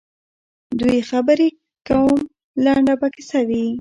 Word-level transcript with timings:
دوی 0.79 0.99
خبري 1.09 1.49
کوم 1.87 2.17
لنډه 2.65 2.93
به 2.99 3.07
کیسه 3.15 3.39
وي 3.47 3.63